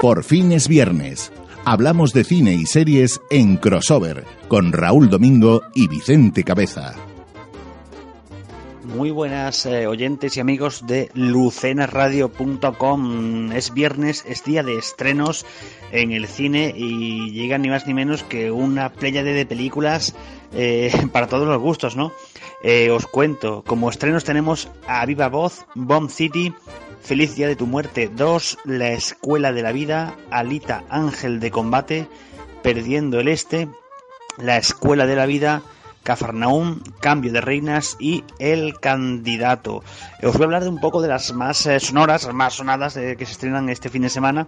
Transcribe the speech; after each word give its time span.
Por 0.00 0.22
fin 0.22 0.52
es 0.52 0.68
viernes. 0.68 1.32
Hablamos 1.64 2.12
de 2.12 2.22
cine 2.22 2.54
y 2.54 2.66
series 2.66 3.20
en 3.28 3.56
crossover 3.56 4.24
con 4.46 4.72
Raúl 4.72 5.10
Domingo 5.10 5.62
y 5.74 5.88
Vicente 5.88 6.44
Cabeza. 6.44 6.94
Muy 8.86 9.10
buenas 9.10 9.66
eh, 9.66 9.86
oyentes 9.88 10.36
y 10.36 10.40
amigos 10.40 10.86
de 10.86 11.10
lucenasradio.com. 11.12 13.50
Es 13.50 13.74
viernes, 13.74 14.24
es 14.28 14.44
día 14.44 14.62
de 14.62 14.78
estrenos 14.78 15.44
en 15.90 16.12
el 16.12 16.28
cine 16.28 16.72
y 16.74 17.32
llega 17.32 17.58
ni 17.58 17.68
más 17.68 17.88
ni 17.88 17.94
menos 17.94 18.22
que 18.22 18.52
una 18.52 18.92
playa 18.92 19.24
de 19.24 19.44
películas 19.44 20.14
eh, 20.54 20.92
para 21.12 21.26
todos 21.26 21.48
los 21.48 21.60
gustos, 21.60 21.96
¿no? 21.96 22.12
Eh, 22.62 22.92
os 22.92 23.08
cuento, 23.08 23.64
como 23.66 23.90
estrenos 23.90 24.22
tenemos 24.22 24.70
a 24.86 25.04
Viva 25.04 25.28
Voz, 25.28 25.66
Bomb 25.74 26.08
City, 26.08 26.54
Feliz 27.00 27.34
Día 27.34 27.48
de 27.48 27.56
tu 27.56 27.66
Muerte 27.66 28.08
2, 28.14 28.58
La 28.66 28.92
Escuela 28.92 29.52
de 29.52 29.62
la 29.62 29.72
Vida, 29.72 30.14
Alita 30.30 30.84
Ángel 30.90 31.40
de 31.40 31.50
Combate, 31.50 32.06
Perdiendo 32.62 33.18
el 33.18 33.26
Este, 33.26 33.66
La 34.38 34.58
Escuela 34.58 35.06
de 35.06 35.16
la 35.16 35.26
Vida, 35.26 35.64
Cafarnaum, 36.06 36.80
Cambio 37.00 37.32
de 37.32 37.40
Reinas 37.40 37.96
y 37.98 38.22
El 38.38 38.78
Candidato. 38.78 39.82
Os 40.22 40.34
voy 40.34 40.42
a 40.42 40.44
hablar 40.44 40.62
de 40.62 40.68
un 40.68 40.78
poco 40.78 41.02
de 41.02 41.08
las 41.08 41.32
más 41.32 41.66
eh, 41.66 41.80
sonoras, 41.80 42.32
más 42.32 42.54
sonadas 42.54 42.96
eh, 42.96 43.16
que 43.18 43.26
se 43.26 43.32
estrenan 43.32 43.68
este 43.68 43.88
fin 43.90 44.02
de 44.02 44.08
semana. 44.08 44.46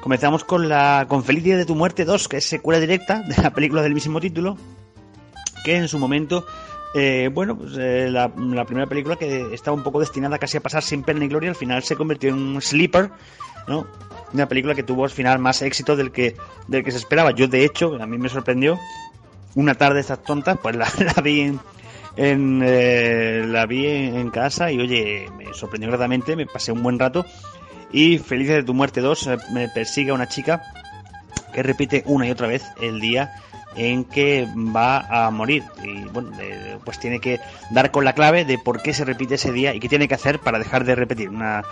Comenzamos 0.00 0.44
con 0.44 0.68
la 0.68 1.06
con 1.08 1.24
Feliz 1.24 1.42
Día 1.42 1.56
de 1.56 1.66
tu 1.66 1.74
Muerte 1.74 2.04
2, 2.04 2.28
que 2.28 2.36
es 2.36 2.44
secuela 2.44 2.78
directa 2.78 3.22
de 3.22 3.42
la 3.42 3.50
película 3.50 3.82
del 3.82 3.92
mismo 3.92 4.20
título, 4.20 4.56
que 5.64 5.76
en 5.76 5.88
su 5.88 5.98
momento 5.98 6.46
eh, 6.94 7.28
bueno, 7.32 7.56
pues 7.56 7.76
eh, 7.78 8.08
la, 8.08 8.32
primera 8.32 8.86
película 8.86 9.16
que 9.16 9.52
estaba 9.52 9.76
un 9.76 9.82
poco 9.82 10.00
destinada 10.00 10.38
casi 10.38 10.56
a 10.56 10.60
pasar 10.60 10.82
sin 10.82 11.02
pena 11.02 11.20
ni 11.20 11.28
gloria, 11.28 11.50
al 11.50 11.56
final 11.56 11.82
se 11.82 11.96
convirtió 11.96 12.30
en 12.30 12.36
un 12.36 12.62
sleeper, 12.62 13.10
¿no? 13.68 13.86
Una 14.32 14.46
película 14.46 14.74
que 14.74 14.82
tuvo 14.82 15.04
al 15.04 15.10
final 15.10 15.38
más 15.38 15.62
éxito 15.62 15.96
del 15.96 16.12
que, 16.12 16.36
del 16.68 16.84
que 16.84 16.92
se 16.92 16.98
esperaba. 16.98 17.32
Yo, 17.32 17.48
de 17.48 17.64
hecho, 17.64 17.96
a 18.00 18.06
mí 18.06 18.18
me 18.18 18.28
sorprendió, 18.28 18.78
una 19.54 19.74
tarde 19.74 20.00
estas 20.00 20.22
tontas, 20.22 20.58
pues 20.62 20.76
la, 20.76 20.86
vi 21.22 21.58
en, 22.16 22.62
eh, 22.64 23.44
la 23.46 23.66
vi 23.66 23.86
en, 23.86 24.30
casa 24.30 24.70
y 24.70 24.80
oye, 24.80 25.28
me 25.36 25.52
sorprendió 25.54 25.88
gratamente, 25.88 26.36
me 26.36 26.46
pasé 26.46 26.72
un 26.72 26.82
buen 26.82 26.98
rato. 26.98 27.24
Y 27.92 28.18
Felices 28.18 28.56
de 28.56 28.62
tu 28.62 28.74
muerte 28.74 29.00
2 29.00 29.30
me 29.52 29.68
persigue 29.68 30.10
a 30.10 30.14
una 30.14 30.28
chica 30.28 30.62
que 31.52 31.62
repite 31.62 32.04
una 32.06 32.26
y 32.26 32.30
otra 32.30 32.46
vez 32.46 32.64
el 32.80 33.00
día 33.00 33.32
en 33.76 34.04
que 34.04 34.46
va 34.56 34.98
a 34.98 35.30
morir. 35.30 35.62
Y 35.82 36.04
bueno 36.08 36.30
pues 36.84 36.98
tiene 36.98 37.20
que 37.20 37.40
dar 37.70 37.90
con 37.90 38.04
la 38.04 38.14
clave 38.14 38.44
de 38.44 38.58
por 38.58 38.82
qué 38.82 38.92
se 38.94 39.04
repite 39.04 39.34
ese 39.34 39.52
día 39.52 39.74
y 39.74 39.80
qué 39.80 39.88
tiene 39.88 40.08
que 40.08 40.14
hacer 40.14 40.40
para 40.40 40.58
dejar 40.58 40.84
de 40.84 40.94
repetir. 40.94 41.28
Una, 41.28 41.62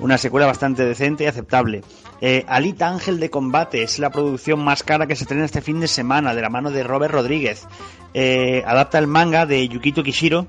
una 0.00 0.18
secuela 0.18 0.46
bastante 0.46 0.84
decente 0.84 1.24
y 1.24 1.26
aceptable. 1.26 1.82
Eh, 2.20 2.44
Alita 2.48 2.88
Ángel 2.88 3.20
de 3.20 3.30
Combate 3.30 3.82
es 3.82 3.98
la 3.98 4.10
producción 4.10 4.62
más 4.62 4.82
cara 4.82 5.06
que 5.06 5.16
se 5.16 5.24
estrena 5.24 5.44
este 5.44 5.60
fin 5.60 5.80
de 5.80 5.88
semana 5.88 6.34
de 6.34 6.42
la 6.42 6.50
mano 6.50 6.70
de 6.70 6.82
Robert 6.82 7.14
Rodríguez. 7.14 7.66
Eh, 8.14 8.62
adapta 8.66 8.98
el 8.98 9.06
manga 9.06 9.46
de 9.46 9.68
Yukito 9.68 10.02
Kishiro 10.02 10.46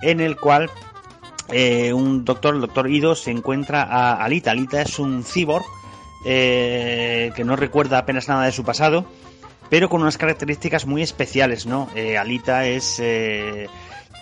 en 0.00 0.20
el 0.20 0.36
cual 0.36 0.70
eh, 1.48 1.92
un 1.92 2.24
doctor, 2.24 2.54
el 2.54 2.60
doctor 2.60 2.90
Ido, 2.90 3.14
se 3.14 3.30
encuentra 3.30 3.82
a 3.82 4.22
Alita. 4.22 4.50
Alita 4.50 4.82
es 4.82 4.98
un 4.98 5.24
cyborg 5.24 5.64
que 6.24 7.42
no 7.44 7.56
recuerda 7.56 7.98
apenas 7.98 8.28
nada 8.28 8.44
de 8.44 8.52
su 8.52 8.62
pasado 8.62 9.06
pero 9.72 9.88
con 9.88 10.02
unas 10.02 10.18
características 10.18 10.84
muy 10.84 11.00
especiales, 11.00 11.64
¿no? 11.64 11.88
Eh, 11.94 12.18
Alita 12.18 12.66
es 12.66 13.00
eh, 13.00 13.68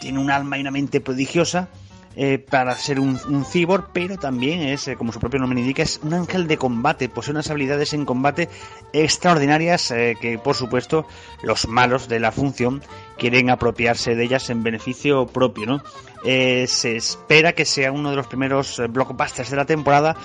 tiene 0.01 0.20
un 0.20 0.31
alma 0.31 0.56
y 0.56 0.61
una 0.61 0.70
mente 0.70 1.01
prodigiosa 1.01 1.67
eh, 2.16 2.39
para 2.39 2.77
ser 2.77 2.98
un, 3.00 3.19
un 3.28 3.44
cyborg, 3.44 3.89
pero 3.92 4.16
también 4.16 4.60
es, 4.60 4.91
como 4.98 5.12
su 5.12 5.21
propio 5.21 5.41
nombre 5.41 5.60
indica, 5.60 5.82
es 5.82 6.00
un 6.03 6.15
ángel 6.15 6.47
de 6.47 6.59
combate, 6.59 7.09
posee 7.09 7.32
unas 7.32 7.50
habilidades 7.50 7.93
en 7.93 8.04
combate 8.04 8.48
extraordinarias 8.93 9.88
que, 10.20 10.41
por 10.43 10.56
supuesto, 10.56 11.06
los 11.43 11.69
malos 11.69 12.09
de 12.09 12.20
la 12.20 12.32
función 12.32 12.82
quieren 13.16 13.50
apropiarse 13.50 14.15
de 14.15 14.25
ellas 14.25 14.50
en 14.50 14.62
beneficio 14.62 15.26
propio, 15.26 15.66
¿no? 15.66 15.82
se 16.22 16.97
espera 16.97 17.54
que 17.54 17.65
sea 17.65 17.93
uno 17.93 18.10
de 18.10 18.16
los 18.16 18.26
primeros 18.26 18.82
blockbusters 18.91 19.50
de 19.50 19.56
la 19.56 19.65
temporada, 19.65 20.16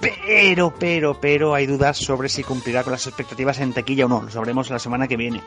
pero, 0.00 0.74
pero, 0.78 1.18
pero 1.20 1.54
hay 1.54 1.66
dudas 1.66 1.96
sobre 1.96 2.28
si 2.28 2.42
cumplirá 2.42 2.82
con 2.82 2.92
las 2.92 3.06
expectativas 3.06 3.60
en 3.60 3.72
taquilla 3.72 4.06
o 4.06 4.08
no. 4.08 4.22
Lo 4.22 4.30
sabremos 4.30 4.70
la 4.70 4.78
semana 4.78 5.08
que 5.08 5.16
viene. 5.16 5.42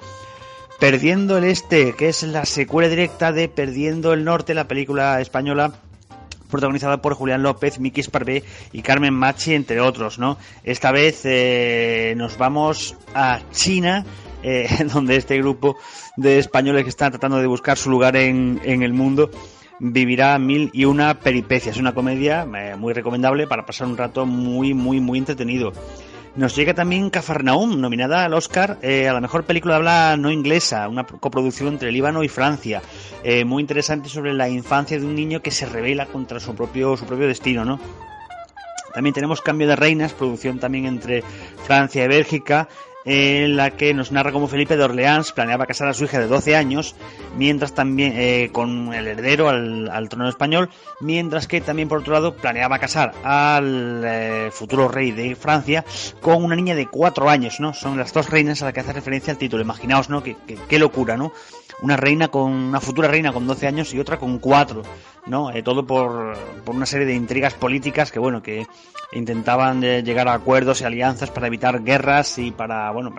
Perdiendo 0.80 1.38
el 1.38 1.44
Este, 1.44 1.94
que 1.94 2.08
es 2.08 2.24
la 2.24 2.46
secuela 2.46 2.88
directa 2.88 3.34
de 3.34 3.50
Perdiendo 3.50 4.14
el 4.14 4.24
Norte, 4.24 4.54
la 4.54 4.68
película 4.68 5.20
española 5.20 5.74
protagonizada 6.50 7.02
por 7.02 7.14
Julián 7.14 7.44
López, 7.44 7.80
Miki 7.80 8.02
Sparvé 8.02 8.44
y 8.72 8.82
Carmen 8.82 9.14
Machi, 9.14 9.54
entre 9.54 9.82
otros, 9.82 10.20
¿no? 10.20 10.38
Esta 10.64 10.92
vez 10.92 11.22
eh, 11.26 12.14
nos 12.18 12.38
vamos 12.38 12.96
a 13.14 13.42
China, 13.52 14.06
eh, 14.42 14.68
donde 14.94 15.18
este 15.18 15.38
grupo 15.38 15.76
de 16.16 16.40
españoles 16.40 16.84
que 16.84 16.90
están 16.90 17.12
tratando 17.12 17.40
de 17.40 17.48
buscar 17.48 17.78
su 17.78 17.90
lugar 17.90 18.16
en, 18.16 18.62
en 18.64 18.82
el 18.82 18.94
mundo 18.94 19.30
vivirá 19.80 20.38
mil 20.40 20.70
y 20.74 20.86
una 20.86 21.20
peripecias. 21.20 21.78
Una 21.78 21.94
comedia 21.94 22.48
eh, 22.56 22.76
muy 22.76 22.94
recomendable 22.94 23.48
para 23.48 23.66
pasar 23.66 23.88
un 23.88 23.98
rato 23.98 24.26
muy, 24.26 24.74
muy, 24.74 25.00
muy 25.00 25.20
entretenido. 25.20 25.72
Nos 26.36 26.56
llega 26.56 26.74
también 26.74 27.10
Cafarnaum, 27.10 27.82
nominada 27.82 28.24
al 28.24 28.34
Oscar 28.34 28.78
eh, 28.82 29.10
a 29.10 29.14
la 29.14 29.22
mejor 29.22 29.46
película 29.46 29.74
de 29.74 29.78
habla 29.78 30.18
no 30.18 30.32
inglesa, 30.32 30.88
una 30.88 31.06
coproducción 31.06 31.70
entre 31.70 31.92
Líbano 31.92 32.24
y 32.24 32.28
Francia. 32.28 32.82
Eh, 33.24 33.44
muy 33.46 33.62
interesante 33.62 34.10
sobre 34.10 34.34
la 34.34 34.48
infancia 34.48 35.00
de 35.00 35.06
un 35.06 35.16
niño 35.16 35.42
que 35.42 35.52
se 35.52 35.66
revela 35.66 36.06
contra 36.06 36.40
su 36.40 36.56
propio, 36.56 36.96
su 36.96 37.06
propio 37.06 37.28
destino, 37.28 37.66
¿no? 37.66 37.80
También 38.94 39.14
tenemos 39.14 39.42
Cambio 39.42 39.68
de 39.68 39.76
Reinas, 39.76 40.14
producción 40.14 40.60
también 40.60 40.86
entre 40.86 41.24
Francia 41.66 42.06
y 42.06 42.08
Bélgica, 42.08 42.68
en 43.06 43.56
la 43.56 43.72
que 43.72 43.94
nos 43.94 44.12
narra 44.12 44.32
cómo 44.32 44.48
Felipe 44.48 44.76
de 44.76 44.84
Orleans 44.84 45.32
planeaba 45.32 45.66
casar 45.66 45.88
a 45.88 45.94
su 45.94 46.06
hija 46.06 46.20
de 46.20 46.28
12 46.28 46.56
años, 46.56 46.96
mientras 47.38 47.74
también 47.74 48.14
eh, 48.16 48.50
con 48.52 48.94
el 48.94 49.08
heredero 49.08 49.50
al, 49.50 50.10
trono 50.10 50.28
español, 50.28 50.70
mientras 51.00 51.48
que 51.48 51.62
también 51.62 51.88
por 51.88 52.00
otro 52.00 52.14
lado 52.14 52.36
planeaba 52.36 52.80
casar 52.80 53.14
al 53.24 54.04
eh, 54.06 54.50
futuro 54.52 54.88
rey 54.88 55.12
de 55.12 55.36
Francia 55.36 55.86
con 56.22 56.44
una 56.44 56.56
niña 56.56 56.76
de 56.76 56.88
4 56.88 57.30
años, 57.30 57.60
¿no? 57.60 57.74
Son 57.74 57.98
las 57.98 58.14
dos 58.14 58.30
reinas 58.30 58.62
a 58.62 58.66
las 58.66 58.74
que 58.74 58.82
hace 58.82 58.94
referencia 58.94 59.32
el 59.32 59.38
título. 59.38 59.64
Imaginaos, 59.64 60.10
¿no? 60.10 60.22
Qué, 60.24 60.80
locura, 60.80 61.18
¿no? 61.18 61.32
Una 61.82 61.98
reina 61.98 62.30
con 62.30 62.52
una 62.52 62.80
futura 62.80 63.08
reina 63.08 63.32
con 63.32 63.48
12 63.48 63.68
años 63.68 63.94
y 63.94 64.00
otra 64.00 64.18
con 64.18 64.40
4, 64.40 64.84
¿no? 65.28 65.52
Eh, 65.52 65.64
todo 65.64 65.86
por, 65.86 66.38
por 66.66 66.76
una 66.76 66.86
serie 66.86 67.06
de 67.06 67.16
intrigas 67.16 67.54
políticas 67.54 68.12
que 68.12 68.20
bueno, 68.20 68.42
que 68.42 68.68
intentaban 69.14 69.82
llegar 69.82 70.28
a 70.28 70.34
acuerdos 70.34 70.82
y 70.82 70.84
alianzas 70.84 71.32
para 71.32 71.48
evitar 71.48 71.84
guerras 71.84 72.38
y 72.38 72.52
para, 72.52 72.92
bueno, 72.92 73.14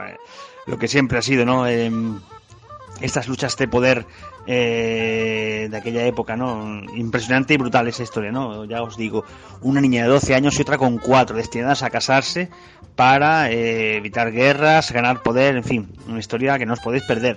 lo 0.67 0.79
que 0.79 0.89
siempre 0.89 1.19
ha 1.19 1.23
sido, 1.23 1.45
¿no? 1.45 1.67
Em, 1.67 2.21
estas 3.01 3.29
luchas 3.29 3.57
de 3.57 3.67
poder 3.67 4.07
eh, 4.47 5.69
de 5.71 5.77
aquella 5.77 6.07
época, 6.07 6.37
¿no? 6.37 6.83
Impresionante 6.97 7.55
y 7.55 7.57
brutal 7.57 7.89
esa 7.89 8.03
historia, 8.03 8.31
¿no? 8.31 8.65
Ya 8.65 8.83
os 8.83 8.97
digo, 8.97 9.25
una 9.63 9.81
niña 9.81 10.03
de 10.03 10.09
12 10.11 10.35
años 10.35 10.59
y 10.59 10.63
otra 10.63 10.79
con 10.79 10.99
4, 10.99 11.37
destinadas 11.37 11.83
a 11.83 11.91
casarse 11.91 12.51
para 12.97 13.51
eh, 13.51 13.97
evitar 13.97 14.31
guerras, 14.33 14.93
ganar 14.93 15.23
poder, 15.23 15.57
en 15.57 15.65
fin, 15.65 15.89
una 16.07 16.19
historia 16.19 16.59
que 16.59 16.67
no 16.67 16.75
os 16.75 16.81
podéis 16.81 17.05
perder. 17.05 17.37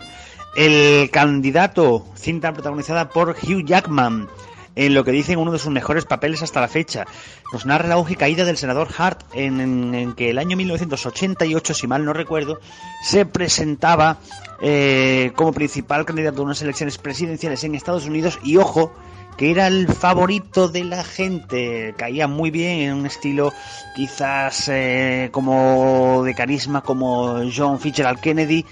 El 0.56 1.10
candidato, 1.10 2.06
cinta 2.16 2.54
protagonizada 2.54 3.10
por 3.10 3.32
Hugh 3.32 3.66
Jackman, 3.66 4.30
en 4.76 4.94
lo 4.94 5.04
que 5.04 5.12
dicen 5.12 5.40
uno 5.40 5.52
de 5.52 5.60
sus 5.60 5.72
mejores 5.72 6.06
papeles 6.06 6.44
hasta 6.44 6.62
la 6.62 6.68
fecha. 6.68 7.06
Nos 7.52 7.66
narra 7.66 7.88
la 7.88 7.96
auge 7.96 8.16
caída 8.16 8.46
del 8.46 8.58
senador 8.58 8.90
Hart 8.96 9.24
en, 9.34 10.14
que 10.16 10.30
el 10.30 10.38
año 10.38 10.56
1988, 10.58 11.74
si 11.74 11.88
mal 11.88 12.06
no 12.06 12.14
recuerdo, 12.14 12.60
se 13.04 13.26
presentaba 13.26 14.18
eh, 14.62 15.32
como 15.36 15.54
principal 15.54 16.06
candidato 16.06 16.42
a 16.42 16.46
unas 16.46 16.62
elecciones 16.62 16.98
presidenciales 16.98 17.64
en 17.64 17.76
Estados 17.76 18.06
Unidos 18.06 18.40
y 18.44 18.58
ojo, 18.58 18.94
que 19.38 19.50
era 19.50 19.66
el 19.66 19.88
favorito 19.88 20.68
de 20.68 20.84
la 20.84 21.04
gente, 21.04 21.96
caía 21.98 22.28
muy 22.28 22.52
bien 22.52 22.82
en 22.82 22.94
un 22.94 23.06
estilo 23.08 23.52
quizás 23.96 24.70
eh, 24.70 25.30
como 25.32 26.22
de 26.24 26.36
carisma 26.36 26.82
como 26.82 27.42
John 27.56 27.80
Fitzgerald 27.80 28.20
Kennedy 28.20 28.66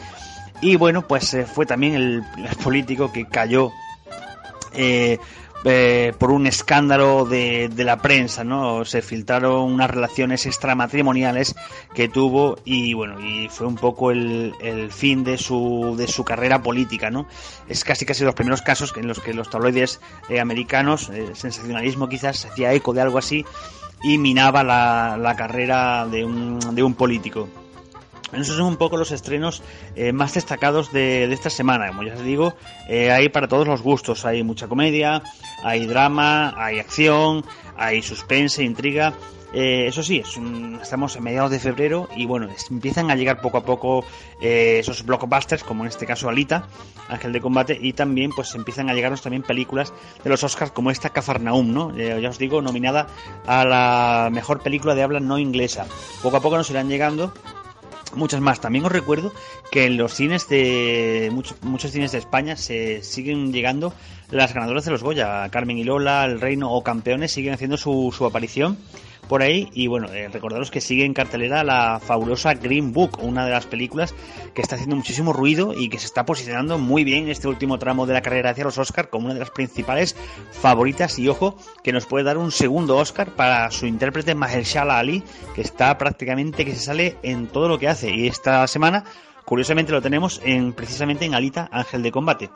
y 0.62 0.76
bueno 0.76 1.08
pues 1.08 1.34
eh, 1.34 1.46
fue 1.46 1.66
también 1.66 1.96
el, 1.96 2.24
político 2.64 3.12
que 3.12 3.28
cayó 3.28 3.72
eh, 5.64 6.14
por 6.18 6.32
un 6.32 6.48
escándalo 6.48 7.26
de, 7.26 7.70
la 7.78 7.98
prensa, 7.98 8.44
¿no? 8.44 8.84
Se 8.84 9.02
filtraron 9.02 9.72
unas 9.72 9.92
relaciones 9.92 10.46
extramatrimoniales 10.48 11.56
que 11.94 12.08
tuvo 12.08 12.58
y 12.66 12.94
bueno, 12.94 13.22
y 13.22 13.48
fue 13.50 13.68
un 13.68 13.76
poco 13.76 14.12
el, 14.12 14.54
el 14.62 14.92
fin 14.92 15.24
de 15.24 15.38
su, 15.38 15.96
de 15.98 16.08
su 16.08 16.24
carrera 16.24 16.64
política, 16.64 17.12
¿no? 17.12 17.28
Es 17.68 17.84
casi 17.84 18.06
casi 18.06 18.24
los 18.24 18.34
primeros 18.34 18.62
casos 18.62 18.94
en 18.98 19.08
los 19.08 19.20
que 19.20 19.34
los 19.34 19.50
tabloides 19.50 20.02
eh, 20.30 20.40
americanos, 20.40 21.10
el 21.10 21.32
eh, 21.32 21.36
sensacionalismo 21.36 22.10
quizás, 22.10 22.46
hacía 22.46 22.74
eco 22.74 22.94
de 22.94 23.02
algo 23.02 23.20
así 23.20 23.46
y 24.04 24.18
minaba 24.18 24.64
la, 24.64 25.16
la 25.18 25.36
carrera 25.36 26.08
de 26.08 26.26
un, 26.26 26.60
de 26.74 26.82
un 26.82 26.96
político. 26.96 27.48
Esos 28.34 28.56
son 28.56 28.66
un 28.66 28.78
poco 28.78 28.98
los 28.98 29.12
estrenos 29.12 29.62
eh, 29.96 30.14
más 30.14 30.34
destacados 30.34 30.92
de, 30.92 31.32
esta 31.32 31.50
semana. 31.50 31.88
Como 31.88 32.04
ya 32.04 32.14
os 32.14 32.24
digo, 32.24 32.54
eh, 32.88 33.12
hay 33.12 33.30
para 33.30 33.48
todos 33.48 33.68
los 33.68 33.82
gustos. 33.82 34.26
Hay 34.26 34.44
mucha 34.44 34.68
comedia, 34.68 35.22
hay 35.64 35.86
drama, 35.86 36.54
hay 36.58 36.80
acción, 36.80 37.44
hay 37.78 38.02
suspense, 38.02 38.64
intriga. 38.64 39.14
Eh, 39.54 39.88
eso 39.88 40.02
sí, 40.02 40.24
estamos 40.82 41.16
en 41.18 41.24
mediados 41.24 41.52
de 41.52 41.60
febrero 41.60 42.08
y 42.16 42.26
bueno, 42.26 42.48
empiezan 42.70 43.12
a 43.12 43.16
llegar 43.16 43.42
poco 43.42 43.58
a 43.58 43.66
poco 43.66 44.06
eh, 44.42 44.78
esos 44.80 45.06
blockbusters, 45.06 45.64
como 45.64 45.84
en 45.84 45.90
este 45.90 46.06
caso 46.06 46.30
Alita, 46.30 46.68
Ángel 47.10 47.34
de 47.34 47.42
Combate, 47.42 47.78
y 47.80 47.92
también 47.92 48.32
pues 48.32 48.56
empiezan 48.56 48.90
a 48.90 48.94
llegarnos 48.94 49.22
también 49.22 49.44
películas 49.44 49.94
de 50.24 50.30
los 50.30 50.42
Oscars 50.46 50.72
como 50.72 50.90
esta 50.90 51.10
Cafarnaum, 51.10 51.74
¿no? 51.74 51.98
Ya 51.98 52.30
os 52.30 52.38
digo, 52.38 52.62
nominada 52.62 53.08
a 53.46 53.66
la 53.66 54.30
mejor 54.32 54.62
película 54.62 54.96
de 54.96 55.04
habla 55.04 55.20
no 55.20 55.38
inglesa. 55.38 55.86
Poco 56.24 56.38
a 56.38 56.42
poco 56.42 56.56
nos 56.56 56.70
irán 56.70 56.88
llegando 56.88 57.34
muchas 58.16 58.42
más. 58.42 58.62
También 58.62 58.86
os 58.86 58.92
recuerdo 58.92 59.34
que 59.72 59.86
en 59.86 59.98
los 59.98 60.14
cines 60.14 60.48
de 60.50 61.30
muchos, 61.32 61.62
muchos 61.64 61.92
cines 61.92 62.12
de 62.12 62.18
España 62.18 62.56
se 62.56 63.02
siguen 63.04 63.52
llegando 63.52 63.94
las 64.30 64.54
ganadoras 64.54 64.86
de 64.86 64.92
los 64.92 65.04
Goya, 65.04 65.48
Carmen 65.50 65.78
y 65.78 65.84
Lola, 65.84 66.26
El 66.26 66.40
Reino 66.40 66.72
o 66.72 66.84
Campeones 66.84 67.32
siguen 67.32 67.54
haciendo 67.54 67.78
su, 67.78 68.14
su 68.16 68.26
aparición 68.26 68.78
por 69.32 69.44
ahí. 69.44 69.70
Y 69.72 69.88
bueno, 69.88 70.10
eh, 70.12 70.28
recordaros 70.28 70.72
que 70.72 70.82
sigue 70.82 71.06
en 71.06 71.14
cartelera 71.14 71.64
la 71.64 72.02
fabulosa 72.06 72.54
Green 72.54 72.92
Book, 72.92 73.24
una 73.24 73.46
de 73.46 73.52
las 73.52 73.66
películas 73.66 74.14
que 74.54 74.62
está 74.62 74.76
haciendo 74.76 74.98
muchísimo 74.98 75.32
ruido 75.32 75.74
y 75.74 75.88
que 75.88 76.00
se 76.00 76.06
está 76.06 76.26
posicionando 76.26 76.78
muy 76.78 77.06
bien 77.06 77.24
en 77.24 77.30
este 77.30 77.48
último 77.48 77.80
tramo 77.80 78.06
de 78.06 78.14
la 78.14 78.22
carrera 78.22 78.50
hacia 78.50 78.66
los 78.66 78.78
Oscars 78.78 79.08
como 79.08 79.28
una 79.28 79.36
de 79.36 79.40
las 79.40 79.52
principales 79.52 80.18
favoritas. 80.52 81.18
Y 81.18 81.30
ojo, 81.30 81.56
que 81.82 81.94
nos 81.94 82.08
puede 82.08 82.26
dar 82.26 82.38
un 82.38 82.52
segundo 82.52 82.98
Oscar 82.98 83.34
para 83.34 83.72
su 83.72 83.86
intérprete 83.86 84.36
Mahershala 84.36 85.00
Ali, 85.00 85.24
que 85.56 85.62
está 85.62 85.98
prácticamente 85.98 86.66
que 86.66 86.74
se 86.74 86.82
sale 86.82 87.16
en 87.24 87.48
todo 87.48 87.70
lo 87.70 87.80
que 87.80 87.88
hace. 87.88 88.12
Y 88.12 88.28
esta 88.28 88.68
semana, 88.68 89.06
curiosamente, 89.46 89.94
lo 89.94 90.02
tenemos 90.02 90.42
en 90.44 90.74
precisamente 90.74 91.24
en 91.24 91.36
Alita 91.36 91.70
Ángel 91.72 92.04
de 92.04 92.12
Combate. 92.12 92.50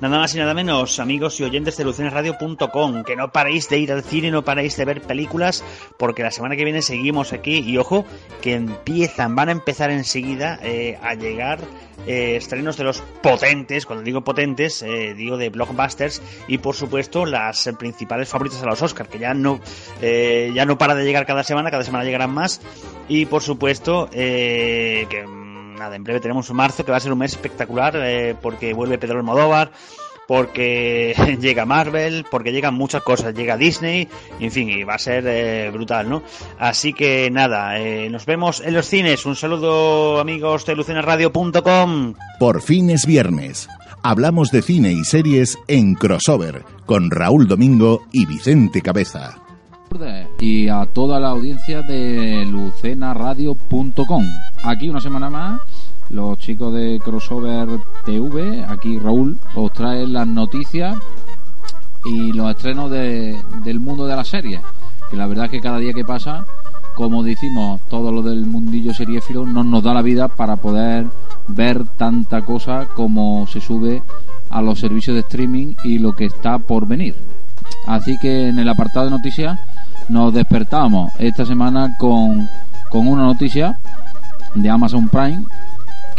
Nada 0.00 0.16
más 0.16 0.34
y 0.34 0.38
nada 0.38 0.54
menos, 0.54 0.98
amigos 0.98 1.38
y 1.40 1.44
oyentes 1.44 1.76
de 1.76 1.84
lucenesradio.com, 1.84 3.04
que 3.04 3.16
no 3.16 3.32
paréis 3.32 3.68
de 3.68 3.76
ir 3.76 3.92
al 3.92 4.02
cine, 4.02 4.30
no 4.30 4.42
paréis 4.42 4.74
de 4.78 4.86
ver 4.86 5.02
películas, 5.02 5.62
porque 5.98 6.22
la 6.22 6.30
semana 6.30 6.56
que 6.56 6.64
viene 6.64 6.80
seguimos 6.80 7.34
aquí 7.34 7.58
y 7.58 7.76
ojo, 7.76 8.06
que 8.40 8.54
empiezan, 8.54 9.34
van 9.34 9.50
a 9.50 9.52
empezar 9.52 9.90
enseguida 9.90 10.58
eh, 10.62 10.98
a 11.02 11.12
llegar 11.12 11.60
eh, 12.06 12.36
estrenos 12.36 12.78
de 12.78 12.84
los 12.84 13.02
potentes, 13.22 13.84
cuando 13.84 14.02
digo 14.02 14.24
potentes, 14.24 14.80
eh, 14.80 15.12
digo 15.12 15.36
de 15.36 15.50
blockbusters 15.50 16.22
y 16.48 16.56
por 16.56 16.74
supuesto 16.74 17.26
las 17.26 17.68
principales 17.78 18.26
favoritas 18.26 18.62
a 18.62 18.66
los 18.66 18.80
Oscars, 18.80 19.10
que 19.10 19.18
ya 19.18 19.34
no, 19.34 19.60
ya 20.00 20.64
no 20.64 20.78
para 20.78 20.94
de 20.94 21.04
llegar 21.04 21.26
cada 21.26 21.44
semana, 21.44 21.70
cada 21.70 21.84
semana 21.84 22.04
llegarán 22.04 22.30
más 22.30 22.62
y 23.06 23.26
por 23.26 23.42
supuesto 23.42 24.08
que 24.10 25.39
nada, 25.80 25.96
en 25.96 26.04
breve 26.04 26.20
tenemos 26.20 26.50
un 26.50 26.56
marzo 26.58 26.84
que 26.84 26.90
va 26.90 26.98
a 26.98 27.00
ser 27.00 27.10
un 27.10 27.18
mes 27.18 27.32
espectacular 27.32 27.94
eh, 27.96 28.36
porque 28.40 28.74
vuelve 28.74 28.98
Pedro 28.98 29.16
Almodóvar, 29.18 29.72
porque 30.28 31.14
llega 31.40 31.64
Marvel, 31.64 32.26
porque 32.30 32.52
llegan 32.52 32.74
muchas 32.74 33.02
cosas, 33.02 33.34
llega 33.34 33.56
Disney, 33.56 34.06
en 34.38 34.50
fin, 34.50 34.68
y 34.68 34.84
va 34.84 34.94
a 34.94 34.98
ser 34.98 35.24
eh, 35.26 35.70
brutal, 35.72 36.08
¿no? 36.08 36.22
Así 36.58 36.92
que 36.92 37.30
nada, 37.30 37.80
eh, 37.80 38.10
nos 38.10 38.26
vemos 38.26 38.60
en 38.60 38.74
los 38.74 38.86
cines. 38.86 39.24
Un 39.24 39.36
saludo, 39.36 40.20
amigos 40.20 40.66
de 40.66 40.76
lucenaradio.com. 40.76 42.14
Por 42.38 42.60
fin 42.60 42.90
es 42.90 43.06
viernes. 43.06 43.66
Hablamos 44.02 44.50
de 44.50 44.62
cine 44.62 44.92
y 44.92 45.04
series 45.04 45.58
en 45.66 45.94
crossover 45.94 46.62
con 46.84 47.10
Raúl 47.10 47.48
Domingo 47.48 48.02
y 48.12 48.26
Vicente 48.26 48.82
Cabeza 48.82 49.40
y 50.38 50.68
a 50.68 50.86
toda 50.86 51.18
la 51.18 51.30
audiencia 51.30 51.82
de 51.82 52.46
lucenaradio.com. 52.46 54.24
Aquí 54.62 54.88
una 54.88 55.00
semana 55.00 55.28
más, 55.28 55.60
los 56.10 56.38
chicos 56.38 56.74
de 56.74 57.00
Crossover 57.02 57.68
TV, 58.04 58.64
aquí 58.68 58.98
Raúl, 58.98 59.38
os 59.54 59.72
traen 59.72 60.12
las 60.12 60.26
noticias 60.26 60.96
y 62.04 62.32
los 62.32 62.50
estrenos 62.50 62.90
del 62.90 63.80
mundo 63.80 64.06
de 64.06 64.16
la 64.16 64.24
serie. 64.24 64.60
Que 65.08 65.16
la 65.16 65.26
verdad 65.26 65.46
es 65.46 65.50
que 65.52 65.60
cada 65.60 65.78
día 65.78 65.92
que 65.92 66.04
pasa, 66.04 66.44
como 66.94 67.22
decimos, 67.22 67.80
todo 67.88 68.10
lo 68.10 68.22
del 68.22 68.46
mundillo 68.46 68.92
seriéfilo 68.92 69.46
no 69.46 69.62
nos 69.62 69.82
da 69.82 69.94
la 69.94 70.02
vida 70.02 70.28
para 70.28 70.56
poder 70.56 71.06
ver 71.46 71.84
tanta 71.96 72.42
cosa 72.42 72.86
como 72.94 73.46
se 73.46 73.60
sube 73.60 74.02
a 74.50 74.60
los 74.62 74.80
servicios 74.80 75.14
de 75.14 75.20
streaming 75.20 75.74
y 75.84 75.98
lo 75.98 76.12
que 76.12 76.26
está 76.26 76.58
por 76.58 76.86
venir. 76.86 77.14
Así 77.86 78.18
que 78.18 78.48
en 78.48 78.58
el 78.58 78.68
apartado 78.68 79.06
de 79.06 79.12
noticias 79.12 79.58
nos 80.08 80.34
despertamos 80.34 81.12
esta 81.18 81.46
semana 81.46 81.96
con, 81.98 82.48
con 82.90 83.06
una 83.06 83.22
noticia 83.22 83.78
de 84.54 84.68
Amazon 84.68 85.08
Prime 85.08 85.44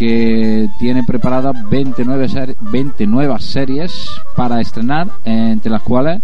que 0.01 0.68
tiene 0.80 1.03
preparadas 1.03 1.69
29, 1.69 2.56
20 2.59 3.06
nuevas 3.06 3.44
series 3.44 4.09
para 4.36 4.59
estrenar, 4.59 5.07
entre 5.25 5.69
las 5.69 5.83
cuales 5.83 6.24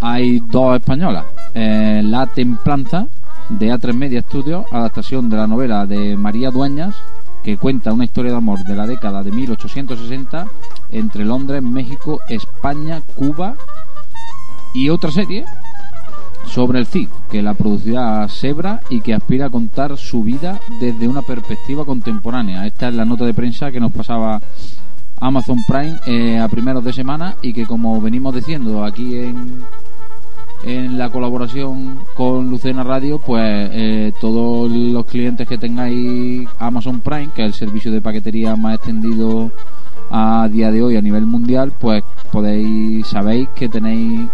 hay 0.00 0.40
dos 0.40 0.74
españolas. 0.76 1.26
Eh, 1.52 2.00
la 2.02 2.24
Templanza, 2.24 3.08
de 3.50 3.70
A3 3.70 3.92
Media 3.92 4.22
Studios, 4.22 4.64
adaptación 4.72 5.28
de 5.28 5.36
la 5.36 5.46
novela 5.46 5.84
de 5.84 6.16
María 6.16 6.50
Dueñas, 6.50 6.96
que 7.42 7.58
cuenta 7.58 7.92
una 7.92 8.04
historia 8.04 8.30
de 8.30 8.38
amor 8.38 8.64
de 8.64 8.74
la 8.74 8.86
década 8.86 9.22
de 9.22 9.32
1860 9.32 10.46
entre 10.90 11.26
Londres, 11.26 11.62
México, 11.62 12.20
España, 12.30 13.02
Cuba 13.14 13.54
y 14.72 14.88
otra 14.88 15.10
serie 15.10 15.44
sobre 16.46 16.78
el 16.78 16.86
Cid, 16.86 17.08
que 17.30 17.42
la 17.42 17.54
producirá 17.54 18.28
Sebra 18.28 18.80
y 18.90 19.00
que 19.00 19.14
aspira 19.14 19.46
a 19.46 19.50
contar 19.50 19.96
su 19.96 20.22
vida 20.22 20.60
desde 20.80 21.08
una 21.08 21.22
perspectiva 21.22 21.84
contemporánea. 21.84 22.66
Esta 22.66 22.88
es 22.88 22.94
la 22.94 23.04
nota 23.04 23.24
de 23.24 23.34
prensa 23.34 23.70
que 23.70 23.80
nos 23.80 23.92
pasaba 23.92 24.40
Amazon 25.20 25.58
Prime 25.66 25.98
eh, 26.06 26.38
a 26.38 26.48
primeros 26.48 26.84
de 26.84 26.92
semana 26.92 27.36
y 27.42 27.52
que 27.52 27.66
como 27.66 28.00
venimos 28.00 28.34
diciendo 28.34 28.84
aquí 28.84 29.16
en, 29.16 29.62
en 30.64 30.98
la 30.98 31.10
colaboración 31.10 32.00
con 32.14 32.50
Lucena 32.50 32.84
Radio, 32.84 33.18
pues 33.18 33.70
eh, 33.72 34.12
todos 34.20 34.70
los 34.70 35.06
clientes 35.06 35.48
que 35.48 35.58
tengáis 35.58 36.48
Amazon 36.58 37.00
Prime, 37.00 37.30
que 37.34 37.42
es 37.42 37.48
el 37.48 37.54
servicio 37.54 37.90
de 37.90 38.00
paquetería 38.00 38.56
más 38.56 38.76
extendido 38.76 39.50
a 40.10 40.48
día 40.50 40.70
de 40.70 40.82
hoy 40.82 40.96
a 40.96 41.02
nivel 41.02 41.26
mundial, 41.26 41.72
pues 41.80 42.02
podéis, 42.30 43.06
sabéis 43.06 43.48
que 43.54 43.68
tenéis 43.68 44.28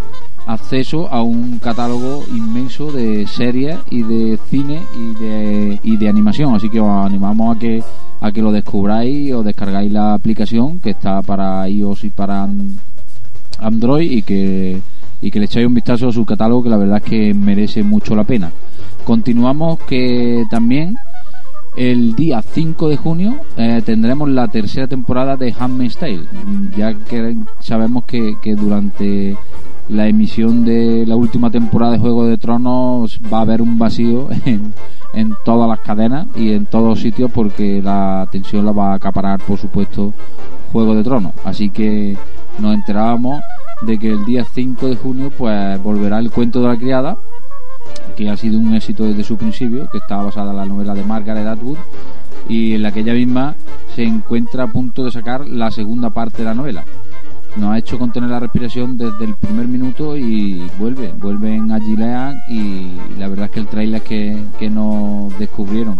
acceso 0.46 1.08
a 1.08 1.22
un 1.22 1.58
catálogo 1.58 2.24
inmenso 2.34 2.90
de 2.90 3.26
series 3.26 3.78
y 3.90 4.02
de 4.02 4.38
cine 4.48 4.80
y 4.96 5.14
de, 5.22 5.80
y 5.82 5.96
de 5.96 6.08
animación. 6.08 6.54
Así 6.54 6.68
que 6.68 6.80
os 6.80 7.06
animamos 7.06 7.56
a 7.56 7.58
que, 7.58 7.82
a 8.20 8.32
que 8.32 8.42
lo 8.42 8.52
descubráis 8.52 9.32
o 9.32 9.42
descargáis 9.42 9.92
la 9.92 10.14
aplicación 10.14 10.80
que 10.80 10.90
está 10.90 11.22
para 11.22 11.68
iOS 11.68 12.04
y 12.04 12.10
para 12.10 12.48
Android 13.58 14.10
y 14.10 14.22
que, 14.22 14.80
y 15.20 15.30
que 15.30 15.38
le 15.38 15.44
echáis 15.44 15.66
un 15.66 15.74
vistazo 15.74 16.08
a 16.08 16.12
su 16.12 16.24
catálogo 16.24 16.62
que 16.62 16.70
la 16.70 16.76
verdad 16.76 16.98
es 16.98 17.04
que 17.04 17.34
merece 17.34 17.82
mucho 17.82 18.14
la 18.14 18.24
pena. 18.24 18.50
Continuamos 19.04 19.78
que 19.80 20.44
también 20.50 20.96
el 21.76 22.16
día 22.16 22.42
5 22.42 22.88
de 22.88 22.96
junio 22.96 23.40
eh, 23.56 23.80
tendremos 23.84 24.28
la 24.28 24.48
tercera 24.48 24.86
temporada 24.86 25.36
de 25.36 25.54
Handmaid's 25.56 25.96
Tale, 25.96 26.24
ya 26.76 26.94
que 26.94 27.36
sabemos 27.60 28.04
que, 28.04 28.34
que 28.42 28.54
durante 28.54 29.36
la 29.90 30.06
emisión 30.06 30.64
de 30.64 31.04
la 31.04 31.16
última 31.16 31.50
temporada 31.50 31.92
de 31.92 31.98
Juego 31.98 32.26
de 32.26 32.38
Tronos 32.38 33.20
va 33.32 33.38
a 33.38 33.42
haber 33.42 33.60
un 33.60 33.78
vacío 33.78 34.28
en, 35.14 35.34
todas 35.44 35.68
las 35.68 35.80
cadenas 35.80 36.28
y 36.36 36.52
en 36.52 36.66
todos 36.66 37.00
sitios 37.00 37.30
porque 37.32 37.82
la 37.82 38.22
atención 38.22 38.64
la 38.64 38.72
va 38.72 38.92
a 38.92 38.94
acaparar, 38.94 39.40
por 39.40 39.58
supuesto, 39.58 40.14
Juego 40.72 40.94
de 40.94 41.02
Tronos. 41.02 41.32
Así 41.44 41.70
que 41.70 42.16
nos 42.60 42.74
enterábamos 42.74 43.42
de 43.82 43.98
que 43.98 44.10
el 44.10 44.24
día 44.24 44.44
5 44.44 44.86
de 44.86 44.96
junio 44.96 45.32
pues 45.36 45.82
volverá 45.82 46.20
el 46.20 46.30
cuento 46.30 46.62
de 46.62 46.68
la 46.68 46.76
criada, 46.76 47.16
que 48.16 48.30
ha 48.30 48.36
sido 48.36 48.58
un 48.58 48.74
éxito 48.74 49.04
desde 49.04 49.24
su 49.24 49.36
principio, 49.36 49.88
que 49.90 49.98
estaba 49.98 50.24
basada 50.24 50.52
en 50.52 50.56
la 50.56 50.66
novela 50.66 50.94
de 50.94 51.02
Margaret 51.02 51.46
Atwood 51.46 51.78
y 52.48 52.74
en 52.74 52.82
la 52.82 52.92
que 52.92 53.00
ella 53.00 53.14
misma 53.14 53.56
se 53.96 54.04
encuentra 54.04 54.64
a 54.64 54.66
punto 54.68 55.04
de 55.04 55.10
sacar 55.10 55.48
la 55.48 55.70
segunda 55.70 56.10
parte 56.10 56.38
de 56.38 56.44
la 56.44 56.54
novela 56.54 56.84
nos 57.56 57.72
ha 57.72 57.78
hecho 57.78 57.98
contener 57.98 58.30
la 58.30 58.40
respiración 58.40 58.96
desde 58.96 59.24
el 59.24 59.34
primer 59.34 59.66
minuto 59.66 60.16
y 60.16 60.68
vuelve, 60.78 61.12
vuelven 61.18 61.72
a 61.72 61.80
Gilead 61.80 62.34
y 62.48 62.98
la 63.18 63.28
verdad 63.28 63.46
es 63.46 63.50
que 63.52 63.60
el 63.60 63.66
trailer 63.66 64.02
que, 64.02 64.36
que 64.58 64.70
nos 64.70 65.36
descubrieron 65.38 65.98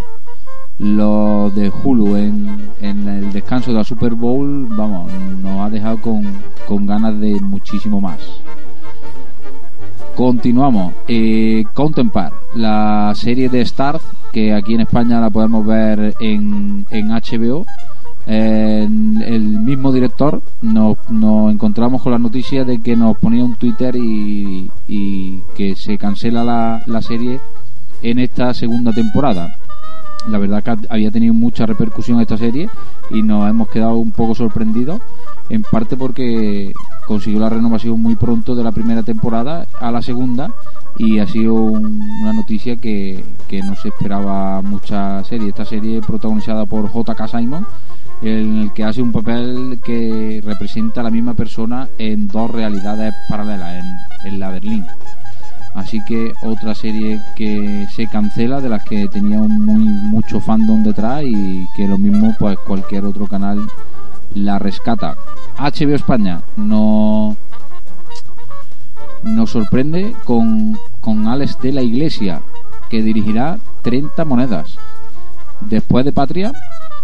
los 0.78 1.54
de 1.54 1.70
Hulu 1.70 2.16
en, 2.16 2.70
en, 2.80 3.06
el 3.06 3.32
descanso 3.32 3.70
de 3.70 3.76
la 3.76 3.84
Super 3.84 4.14
Bowl, 4.14 4.66
vamos, 4.70 5.12
nos 5.42 5.60
ha 5.60 5.68
dejado 5.68 6.00
con, 6.00 6.24
con 6.66 6.86
ganas 6.86 7.20
de 7.20 7.38
muchísimo 7.38 8.00
más. 8.00 8.18
Continuamos. 10.16 10.94
Eh, 11.06 11.64
la 12.54 13.12
serie 13.14 13.48
de 13.50 13.60
Stars, 13.60 14.02
que 14.32 14.54
aquí 14.54 14.74
en 14.74 14.80
España 14.80 15.20
la 15.20 15.30
podemos 15.30 15.66
ver 15.66 16.14
en, 16.20 16.86
en 16.90 17.08
HBO 17.08 17.66
el 18.26 19.58
mismo 19.60 19.92
director 19.92 20.42
nos, 20.60 20.98
encontramos 21.50 22.02
con 22.02 22.12
la 22.12 22.18
noticia 22.18 22.64
de 22.64 22.80
que 22.80 22.96
nos 22.96 23.16
ponía 23.18 23.44
un 23.44 23.56
Twitter 23.56 23.96
y, 23.96 24.70
que 25.54 25.74
se 25.76 25.98
cancela 25.98 26.82
la, 26.86 27.02
serie 27.02 27.40
en 28.02 28.18
esta 28.18 28.54
segunda 28.54 28.92
temporada. 28.92 29.56
la 30.28 30.38
verdad 30.38 30.62
que 30.62 30.86
había 30.88 31.10
tenido 31.10 31.34
mucha 31.34 31.66
repercusión 31.66 32.20
esta 32.20 32.36
serie 32.36 32.68
y 33.10 33.22
nos 33.22 33.48
hemos 33.48 33.68
quedado 33.68 33.96
un 33.96 34.12
poco 34.12 34.34
sorprendidos, 34.34 35.00
en 35.48 35.62
parte 35.62 35.96
porque 35.96 36.72
consiguió 37.06 37.40
la 37.40 37.48
renovación 37.48 38.00
muy 38.00 38.14
pronto 38.14 38.54
de 38.54 38.62
la 38.62 38.72
primera 38.72 39.02
temporada 39.02 39.66
a 39.80 39.90
la 39.90 40.02
segunda 40.02 40.52
y 40.96 41.18
ha 41.18 41.26
sido 41.26 41.54
una 41.54 42.32
noticia 42.32 42.76
que, 42.76 43.24
que 43.48 43.62
no 43.62 43.74
se 43.74 43.88
esperaba 43.88 44.60
mucha 44.62 45.24
serie. 45.24 45.48
Esta 45.48 45.64
serie 45.64 46.00
protagonizada 46.02 46.66
por 46.66 46.88
J.K. 46.88 47.28
Simon, 47.28 47.66
en 48.22 48.58
el 48.58 48.72
que 48.72 48.84
hace 48.84 49.02
un 49.02 49.12
papel 49.12 49.78
que 49.84 50.40
representa 50.44 51.00
a 51.00 51.04
la 51.04 51.10
misma 51.10 51.34
persona 51.34 51.88
en 51.98 52.28
dos 52.28 52.50
realidades 52.50 53.14
paralelas, 53.28 53.84
en, 54.24 54.32
en 54.32 54.40
la 54.40 54.50
Berlín. 54.50 54.84
Así 55.74 56.04
que 56.04 56.32
otra 56.42 56.74
serie 56.74 57.20
que 57.36 57.86
se 57.94 58.06
cancela, 58.08 58.60
de 58.60 58.68
las 58.68 58.84
que 58.84 59.08
tenía 59.08 59.38
muy, 59.38 59.84
mucho 59.84 60.40
fandom 60.40 60.82
detrás 60.82 61.22
y 61.24 61.66
que 61.76 61.86
lo 61.86 61.96
mismo 61.96 62.34
pues 62.38 62.58
cualquier 62.58 63.04
otro 63.04 63.26
canal 63.26 63.66
la 64.34 64.58
rescata. 64.58 65.16
HBO 65.58 65.94
España 65.94 66.42
no 66.56 67.36
nos 69.22 69.50
sorprende 69.50 70.14
con, 70.24 70.78
con 71.00 71.28
Alex 71.28 71.58
de 71.60 71.72
la 71.72 71.82
Iglesia, 71.82 72.40
que 72.88 73.02
dirigirá 73.02 73.58
30 73.82 74.24
monedas. 74.24 74.76
Después 75.60 76.04
de 76.04 76.12
Patria, 76.12 76.52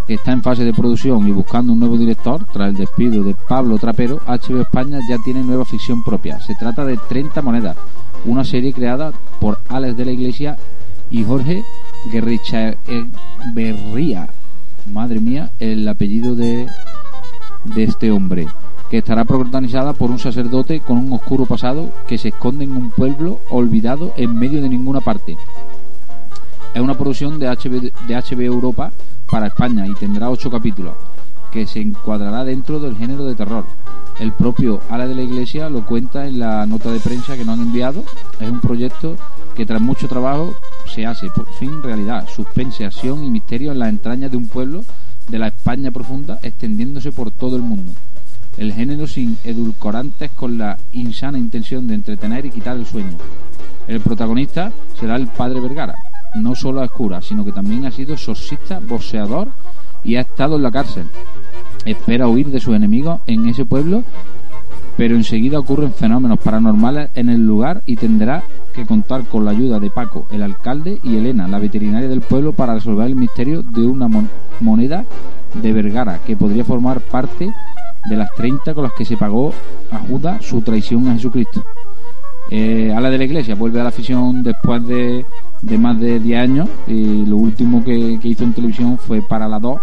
que 0.07 0.15
está 0.15 0.33
en 0.33 0.43
fase 0.43 0.65
de 0.65 0.73
producción 0.73 1.27
y 1.27 1.33
buscando 1.33 1.73
un 1.73 1.81
nuevo 1.81 1.97
director, 1.97 2.45
tras 2.53 2.69
el 2.69 2.77
despido 2.77 3.25
de 3.25 3.35
Pablo 3.49 3.79
Trapero, 3.79 4.21
HBO 4.27 4.61
España 4.61 5.01
ya 5.09 5.17
tiene 5.25 5.43
nueva 5.43 5.65
ficción 5.65 6.03
propia. 6.05 6.41
Se 6.41 6.55
trata 6.55 6.85
de 6.85 6.97
30 6.97 7.43
monedas, 7.43 7.77
una 8.25 8.45
serie 8.45 8.73
creada 8.73 9.13
por 9.41 9.59
Alex 9.69 9.97
de 9.97 10.05
la 10.05 10.13
Iglesia 10.13 10.57
y 11.11 11.25
Jorge 11.25 11.65
Berría. 13.55 14.29
Madre 14.93 15.21
mía, 15.21 15.51
el 15.59 15.89
apellido 15.89 16.37
de, 16.37 16.69
de 17.65 17.83
este 17.83 18.13
hombre, 18.13 18.47
que 18.89 18.99
estará 18.99 19.25
protagonizada 19.25 19.93
por 19.93 20.13
un 20.13 20.21
sacerdote 20.21 20.81
con 20.81 20.99
un 20.99 21.13
oscuro 21.13 21.47
pasado 21.47 21.91
que 22.07 22.19
se 22.19 22.29
esconde 22.29 22.65
en 22.65 22.77
un 22.77 22.91
pueblo 22.91 23.41
olvidado 23.51 24.13
en 24.17 24.39
medio 24.39 24.63
de 24.63 24.69
ninguna 24.69 25.01
parte. 25.01 25.37
Es 26.73 26.81
una 26.81 26.97
producción 26.97 27.41
de 27.41 27.49
HBO, 27.49 27.81
de 27.81 28.15
HBO 28.15 28.43
Europa 28.43 28.93
para 29.31 29.49
España 29.49 29.87
y 29.87 29.95
tendrá 29.95 30.31
ocho 30.31 30.51
capítulos, 30.51 30.95
que 31.51 31.67
se 31.67 31.81
encuadrará 31.81 32.45
dentro 32.45 32.81
del 32.81 32.97
género 32.97 33.25
de 33.25 33.35
terror. 33.35 33.65
El 34.19 34.33
propio 34.33 34.81
Ala 34.89 35.07
de 35.07 35.15
la 35.15 35.23
Iglesia 35.23 35.69
lo 35.69 35.85
cuenta 35.85 36.27
en 36.27 36.39
la 36.39 36.65
nota 36.65 36.91
de 36.91 37.01
prensa 37.01 37.37
que 37.37 37.45
nos 37.45 37.59
han 37.59 37.67
enviado. 37.67 38.03
Es 38.41 38.49
un 38.49 38.61
proyecto 38.61 39.17
que 39.55 39.67
tras 39.67 39.81
mucho 39.81 40.09
trabajo 40.09 40.55
se 40.87 41.05
hace 41.05 41.29
por 41.29 41.47
fin 41.55 41.83
realidad. 41.83 42.27
Suspense, 42.29 42.85
acción 42.85 43.25
y 43.25 43.31
misterio 43.31 43.73
en 43.73 43.79
las 43.79 43.91
entrañas 43.91 44.31
de 44.31 44.39
un 44.39 44.49
pueblo 44.49 44.85
de 45.29 45.39
la 45.39 45.49
España 45.49 45.91
profunda 45.91 46.39
extendiéndose 46.43 47.13
por 47.13 47.31
todo 47.31 47.57
el 47.57 47.63
mundo. 47.63 47.93
El 48.57 48.73
género 48.73 49.07
sin 49.07 49.37
edulcorantes 49.45 50.31
con 50.31 50.57
la 50.57 50.79
insana 50.93 51.39
intención 51.39 51.87
de 51.87 51.95
entretener 51.95 52.47
y 52.47 52.51
quitar 52.51 52.77
el 52.77 52.87
sueño. 52.87 53.19
El 53.87 54.01
protagonista 54.01 54.73
será 54.99 55.17
el 55.17 55.27
padre 55.27 55.61
Vergara. 55.61 55.95
No 56.37 56.55
solo 56.55 56.83
es 56.83 56.91
cura, 56.91 57.23
sino 57.23 57.45
que 57.45 57.53
también 57.53 57.87
ha 57.87 57.91
sido 57.91 58.15
exorcista, 58.15 58.81
boxeador 58.81 59.49
y 60.05 60.17
ha 60.17 60.21
estado 60.21 60.57
en 60.57 60.63
la 60.63 60.71
cárcel 60.71 61.09
espera 61.87 62.29
huir 62.29 62.49
de 62.49 62.61
sus 62.61 62.75
enemigos 62.75 63.21
en 63.27 63.47
ese 63.47 63.65
pueblo, 63.65 64.03
pero 64.97 65.15
enseguida 65.15 65.59
ocurren 65.59 65.93
fenómenos 65.93 66.39
paranormales 66.41 67.11
en 67.15 67.29
el 67.29 67.47
lugar 67.47 67.83
y 67.87 67.97
tendrá 67.97 68.43
que 68.75 68.87
contar 68.87 69.25
con 69.25 69.45
la 69.45 69.53
ayuda 69.53 69.79
de 69.79 69.91
Paco, 69.91 70.27
el 70.31 70.43
alcalde, 70.43 70.99
y 71.03 71.17
Elena, 71.17 71.49
la 71.49 71.59
veterinaria 71.59 72.09
del 72.09 72.21
pueblo, 72.21 72.53
para 72.53 72.75
resolver 72.75 73.07
el 73.07 73.17
misterio 73.17 73.63
de 73.63 73.87
una 73.87 74.09
moneda 74.61 75.05
de 75.55 75.73
Vergara 75.73 76.21
que 76.27 76.37
podría 76.37 76.65
formar 76.65 77.01
parte 77.01 77.53
de 78.09 78.17
las 78.17 78.35
30 78.35 78.75
con 78.75 78.85
las 78.85 78.93
que 78.93 79.05
se 79.05 79.17
pagó 79.17 79.53
a 79.91 79.99
Judas 79.99 80.45
su 80.45 80.61
traición 80.61 81.09
a 81.09 81.15
Jesucristo. 81.15 81.65
Eh, 82.51 82.93
a 82.97 83.01
la 83.01 83.11
de 83.11 83.19
la 83.19 83.25
iglesia 83.25 83.55
vuelve 83.55 83.81
a 83.81 83.83
la 83.83 83.89
afición 83.89 84.43
después 84.43 84.87
de, 84.87 85.25
más 85.79 85.99
de 85.99 86.21
10 86.21 86.41
años 86.41 86.69
y 86.87 87.27
lo 87.27 87.37
último 87.37 87.85
que, 87.85 88.19
que 88.21 88.29
hizo 88.29 88.45
en 88.45 88.53
televisión 88.53 88.99
fue 88.99 89.21
para 89.21 89.49
la 89.49 89.59
2 89.59 89.81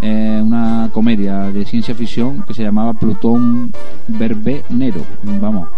eh, 0.00 0.40
una 0.42 0.90
comedia 0.92 1.50
de 1.50 1.64
ciencia 1.64 1.94
ficción 1.94 2.42
que 2.42 2.52
se 2.52 2.62
llamaba 2.62 2.92
Plutón 2.94 3.72
Verbenero. 4.08 5.00
Vamos 5.40 5.68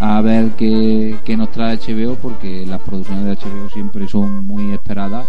a 0.00 0.20
ver 0.20 0.50
qué, 0.50 1.34
nos 1.36 1.50
trae 1.50 1.78
HBO 1.78 2.16
porque 2.16 2.66
las 2.66 2.80
producciones 2.80 3.24
de 3.24 3.34
HBO 3.36 3.70
siempre 3.70 4.08
son 4.08 4.46
muy 4.46 4.72
esperadas 4.72 5.26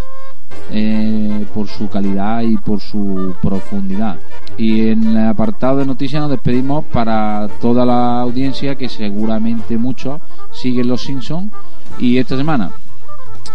eh, 0.71 1.45
por 1.53 1.67
su 1.67 1.87
calidad 1.87 2.41
y 2.41 2.57
por 2.57 2.79
su 2.79 3.35
profundidad. 3.41 4.17
Y 4.59 4.89
en 4.89 5.15
el 5.15 5.27
apartado 5.27 5.77
de 5.77 5.85
noticias 5.85 6.21
nos 6.21 6.29
despedimos 6.29 6.85
para 6.85 7.49
toda 7.61 7.85
la 7.85 8.21
audiencia 8.21 8.75
que 8.75 8.89
seguramente 8.89 9.77
muchos 9.77 10.21
siguen 10.51 10.89
Los 10.89 11.03
Simpsons 11.03 11.51
y 11.97 12.17
esta 12.17 12.35
semana 12.37 12.69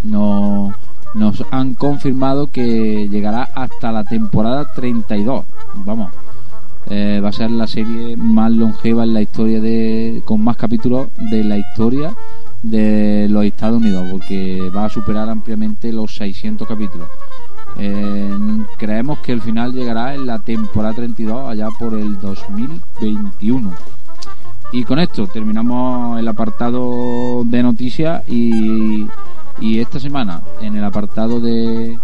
nos 0.03 0.75
nos 1.15 1.45
han 1.51 1.75
confirmado 1.75 2.49
que 2.51 3.09
llegará 3.09 3.45
hasta 3.55 3.93
la 3.93 4.05
temporada 4.05 4.73
32. 4.73 5.45
Vamos, 5.77 6.13
eh, 6.91 7.21
va 7.23 7.29
a 7.29 7.33
ser 7.33 7.51
la 7.51 7.67
serie 7.67 8.17
más 8.17 8.51
longeva 8.51 9.05
en 9.05 9.15
la 9.15 9.23
historia 9.23 9.61
de, 9.61 10.23
con 10.25 10.43
más 10.43 10.57
capítulos 10.57 11.09
de 11.17 11.45
la 11.45 11.57
historia 11.57 12.15
de 12.63 13.29
los 13.31 13.45
Estados 13.45 13.81
Unidos, 13.81 14.09
porque 14.11 14.71
va 14.75 14.87
a 14.87 14.91
superar 14.91 15.29
ampliamente 15.31 15.93
los 15.93 16.17
600 16.17 16.67
capítulos. 16.67 17.09
Creemos 18.77 19.19
que 19.21 19.33
el 19.33 19.41
final 19.41 19.73
llegará 19.73 20.15
en 20.15 20.27
la 20.27 20.39
temporada 20.39 20.95
32, 20.95 21.49
allá 21.49 21.69
por 21.79 21.95
el 21.95 22.19
2021. 22.21 23.73
Y 24.73 24.85
con 24.85 24.99
esto 24.99 25.27
terminamos 25.27 26.19
el 26.19 26.27
apartado 26.27 27.45
de 27.45 27.63
noticias 27.63 28.23
y 28.29 29.09
esta 29.61 30.01
semana, 30.01 30.43
en 30.61 30.77
el 30.77 30.85
apartado 30.85 31.41
de, 31.41 31.99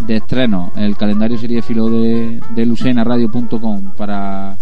de 0.00 0.16
estreno, 0.16 0.72
el 0.76 0.96
calendario 0.96 1.38
filo 1.62 1.88
de, 1.88 2.40
de 2.50 2.66
lucenaradio.com 2.66 3.92
para, 3.96 4.56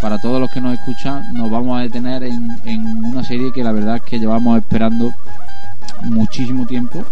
para 0.00 0.18
todos 0.18 0.40
los 0.40 0.50
que 0.50 0.60
nos 0.60 0.74
escuchan, 0.74 1.32
nos 1.34 1.50
vamos 1.50 1.78
a 1.78 1.82
detener 1.82 2.24
en, 2.24 2.50
en 2.64 3.04
una 3.04 3.22
serie 3.22 3.52
que 3.52 3.62
la 3.62 3.72
verdad 3.72 3.96
es 3.96 4.02
que 4.02 4.18
llevamos 4.18 4.58
esperando 4.58 5.12
muchísimo 6.04 6.66
tiempo 6.66 7.04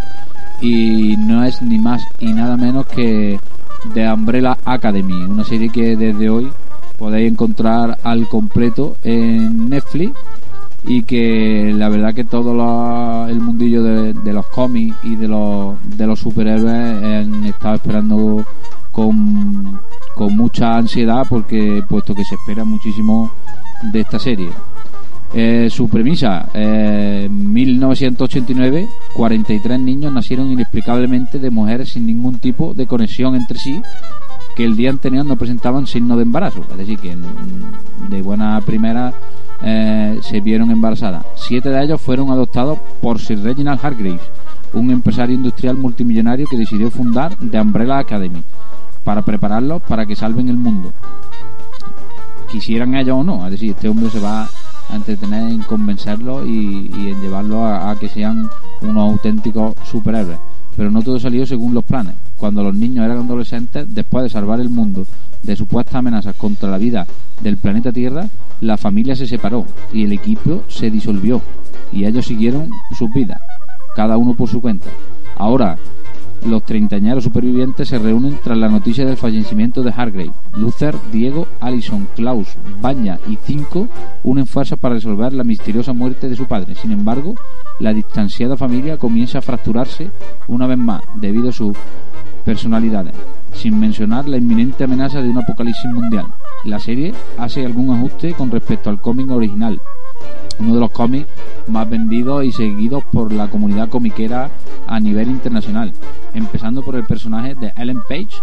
y 0.60 1.16
no 1.18 1.44
es 1.44 1.62
ni 1.62 1.78
más 1.78 2.02
y 2.18 2.32
nada 2.32 2.56
menos 2.56 2.86
que 2.86 3.38
The 3.94 4.12
Umbrella 4.12 4.56
Academy, 4.64 5.24
una 5.24 5.44
serie 5.44 5.68
que 5.68 5.96
desde 5.96 6.28
hoy 6.28 6.50
podéis 6.98 7.30
encontrar 7.30 7.98
al 8.02 8.28
completo 8.28 8.96
en 9.02 9.68
Netflix 9.68 10.12
y 10.84 11.02
que 11.02 11.72
la 11.74 11.88
verdad 11.88 12.14
que 12.14 12.24
todo 12.24 12.52
el 13.28 13.40
mundillo 13.40 13.82
de, 13.82 14.32
los 14.32 14.46
cómics 14.46 14.96
y 15.02 15.16
de 15.16 15.28
los, 15.28 16.20
superhéroes 16.20 17.02
han 17.02 17.44
estado 17.44 17.74
esperando 17.74 18.44
con, 18.92 19.80
con 20.14 20.36
mucha 20.36 20.76
ansiedad 20.76 21.24
porque 21.28 21.82
puesto 21.88 22.14
que 22.14 22.24
se 22.24 22.36
espera 22.36 22.64
muchísimo 22.64 23.30
de 23.92 24.00
esta 24.00 24.18
serie. 24.18 24.48
Eh, 25.38 25.68
su 25.68 25.90
premisa, 25.90 26.48
eh, 26.54 27.28
1989, 27.30 28.88
43 29.12 29.78
niños 29.78 30.10
nacieron 30.10 30.50
inexplicablemente 30.50 31.38
de 31.38 31.50
mujeres 31.50 31.90
sin 31.90 32.06
ningún 32.06 32.38
tipo 32.38 32.72
de 32.72 32.86
conexión 32.86 33.34
entre 33.34 33.58
sí 33.58 33.82
que 34.56 34.64
el 34.64 34.76
día 34.76 34.88
anterior 34.88 35.26
no 35.26 35.36
presentaban 35.36 35.86
signos 35.86 36.16
de 36.16 36.22
embarazo. 36.22 36.64
Es 36.70 36.78
decir, 36.78 36.98
que 36.98 37.14
de 38.08 38.22
buena 38.22 38.58
primera 38.62 39.12
eh, 39.60 40.18
se 40.22 40.40
vieron 40.40 40.70
embarazadas. 40.70 41.26
Siete 41.34 41.68
de 41.68 41.84
ellos 41.84 42.00
fueron 42.00 42.30
adoptados 42.30 42.78
por 43.02 43.20
Sir 43.20 43.42
Reginald 43.42 43.84
Hargreaves, 43.84 44.22
un 44.72 44.90
empresario 44.90 45.34
industrial 45.34 45.76
multimillonario 45.76 46.46
que 46.50 46.56
decidió 46.56 46.90
fundar 46.90 47.36
The 47.36 47.60
Umbrella 47.60 47.98
Academy 47.98 48.42
para 49.04 49.20
prepararlos 49.20 49.82
para 49.82 50.06
que 50.06 50.16
salven 50.16 50.48
el 50.48 50.56
mundo. 50.56 50.92
Quisieran 52.50 52.94
ellos 52.94 53.18
o 53.18 53.22
no, 53.22 53.44
es 53.44 53.52
decir, 53.52 53.72
este 53.72 53.90
hombre 53.90 54.08
se 54.08 54.18
va 54.18 54.48
a 54.90 54.96
entretener 54.96 55.48
en 55.48 55.62
convencerlos 55.62 56.46
y, 56.46 56.90
en 56.92 57.20
llevarlos 57.20 57.58
a, 57.58 57.90
a 57.90 57.96
que 57.96 58.08
sean 58.08 58.48
unos 58.80 59.10
auténticos 59.12 59.74
superhéroes. 59.84 60.38
Pero 60.76 60.90
no 60.90 61.02
todo 61.02 61.18
salió 61.18 61.46
según 61.46 61.74
los 61.74 61.84
planes. 61.84 62.14
Cuando 62.36 62.62
los 62.62 62.74
niños 62.74 63.04
eran 63.06 63.18
adolescentes, 63.18 63.86
después 63.94 64.24
de 64.24 64.30
salvar 64.30 64.60
el 64.60 64.68
mundo 64.68 65.06
de 65.42 65.56
supuestas 65.56 65.94
amenazas 65.94 66.34
contra 66.36 66.70
la 66.70 66.78
vida 66.78 67.06
del 67.40 67.56
planeta 67.56 67.92
Tierra, 67.92 68.26
la 68.60 68.76
familia 68.76 69.16
se 69.16 69.26
separó 69.26 69.66
y 69.92 70.04
el 70.04 70.12
equipo 70.12 70.64
se 70.68 70.90
disolvió 70.90 71.40
y 71.92 72.04
ellos 72.04 72.26
siguieron 72.26 72.70
sus 72.96 73.10
vidas, 73.12 73.40
cada 73.94 74.16
uno 74.16 74.34
por 74.34 74.48
su 74.48 74.60
cuenta. 74.60 74.86
Ahora, 75.36 75.78
los 76.46 76.62
treintañeros 76.64 77.24
supervivientes 77.24 77.88
se 77.88 77.98
reúnen 77.98 78.38
tras 78.42 78.56
la 78.56 78.68
noticia 78.68 79.04
del 79.04 79.16
fallecimiento 79.16 79.82
de 79.82 79.90
Hargrave. 79.90 80.32
Luther, 80.54 80.94
Diego, 81.12 81.46
Allison, 81.60 82.08
Klaus, 82.14 82.48
Baña 82.80 83.18
y 83.28 83.36
Cinco 83.44 83.88
unen 84.22 84.46
fuerzas 84.46 84.78
para 84.78 84.94
resolver 84.94 85.32
la 85.32 85.44
misteriosa 85.44 85.92
muerte 85.92 86.28
de 86.28 86.36
su 86.36 86.46
padre. 86.46 86.74
Sin 86.74 86.92
embargo, 86.92 87.34
la 87.80 87.92
distanciada 87.92 88.56
familia 88.56 88.96
comienza 88.96 89.38
a 89.38 89.42
fracturarse 89.42 90.10
una 90.48 90.66
vez 90.66 90.78
más 90.78 91.02
debido 91.20 91.50
a 91.50 91.52
su 91.52 91.74
personalidades, 92.44 93.14
sin 93.52 93.78
mencionar 93.78 94.28
la 94.28 94.36
inminente 94.36 94.84
amenaza 94.84 95.20
de 95.20 95.28
un 95.28 95.38
apocalipsis 95.38 95.90
mundial. 95.90 96.26
La 96.64 96.78
serie 96.78 97.12
hace 97.38 97.66
algún 97.66 97.94
ajuste 97.94 98.34
con 98.34 98.50
respecto 98.52 98.88
al 98.88 99.00
cómic 99.00 99.30
original, 99.30 99.80
uno 100.58 100.74
de 100.74 100.80
los 100.80 100.90
cómics 100.90 101.26
más 101.66 101.88
vendidos 101.88 102.44
y 102.44 102.52
seguidos 102.52 103.04
por 103.12 103.32
la 103.32 103.48
comunidad 103.48 103.88
comiquera 103.88 104.50
a 104.86 105.00
nivel 105.00 105.28
internacional, 105.28 105.92
empezando 106.34 106.82
por 106.82 106.96
el 106.96 107.04
personaje 107.04 107.54
de 107.54 107.72
Ellen 107.76 108.00
Page, 108.08 108.36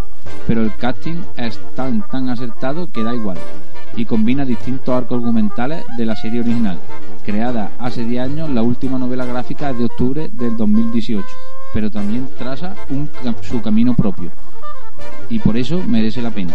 pero 0.47 0.61
el 0.61 0.75
casting 0.75 1.21
es 1.37 1.59
tan 1.75 2.01
tan 2.09 2.29
acertado 2.29 2.89
que 2.91 3.03
da 3.03 3.13
igual 3.13 3.37
y 3.95 4.05
combina 4.05 4.45
distintos 4.45 4.93
arcos 4.93 5.19
argumentales 5.19 5.85
de 5.97 6.05
la 6.05 6.15
serie 6.15 6.41
original, 6.41 6.77
creada 7.23 7.71
hace 7.79 8.03
10 8.03 8.23
años, 8.23 8.49
la 8.49 8.63
última 8.63 8.97
novela 8.97 9.25
gráfica 9.25 9.71
de 9.73 9.85
octubre 9.85 10.29
del 10.33 10.57
2018, 10.57 11.25
pero 11.73 11.91
también 11.91 12.27
traza 12.37 12.75
un, 12.89 13.09
su 13.41 13.61
camino 13.61 13.95
propio 13.95 14.31
y 15.29 15.39
por 15.39 15.57
eso 15.57 15.81
merece 15.87 16.21
la 16.21 16.31
pena. 16.31 16.53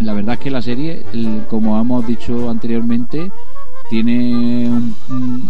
La 0.00 0.12
verdad 0.12 0.34
es 0.34 0.40
que 0.40 0.50
la 0.50 0.62
serie, 0.62 1.04
como 1.48 1.80
hemos 1.80 2.06
dicho 2.06 2.50
anteriormente, 2.50 3.30
tiene 3.88 4.68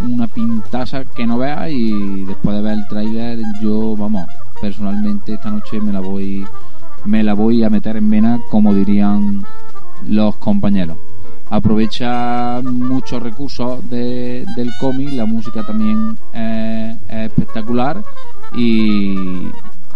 una 0.07 0.27
pintaza 0.27 1.05
que 1.05 1.25
no 1.25 1.37
vea 1.37 1.69
y 1.69 2.23
después 2.25 2.55
de 2.55 2.61
ver 2.61 2.73
el 2.73 2.87
tráiler 2.87 3.39
yo, 3.61 3.95
vamos, 3.95 4.27
personalmente 4.61 5.33
esta 5.33 5.49
noche 5.49 5.81
me 5.81 5.91
la 5.91 5.99
voy 5.99 6.45
me 7.05 7.23
la 7.23 7.33
voy 7.33 7.63
a 7.63 7.69
meter 7.69 7.95
en 7.97 8.09
vena 8.09 8.39
como 8.49 8.73
dirían 8.73 9.43
los 10.07 10.35
compañeros. 10.35 10.97
Aprovecha 11.49 12.61
muchos 12.61 13.23
recursos 13.23 13.89
de, 13.89 14.45
del 14.55 14.69
cómic, 14.79 15.13
la 15.13 15.25
música 15.25 15.63
también 15.63 16.17
es, 16.33 16.97
espectacular 17.09 18.03
y 18.53 19.47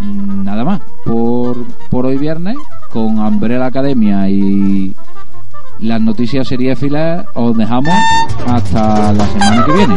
nada 0.02 0.64
más. 0.64 0.82
Por, 1.06 1.66
por 1.90 2.06
hoy 2.06 2.18
viernes, 2.18 2.58
con 2.92 3.20
Umbrella 3.20 3.66
Academia 3.66 4.30
y 4.30 4.94
las 5.80 6.02
noticias 6.02 6.48
seriéfilas, 6.48 7.26
os 7.34 7.56
dejamos 7.58 7.94
hasta 8.48 9.14
la 9.14 9.26
semana 9.28 9.66
que 9.66 9.72
viene. 9.72 9.96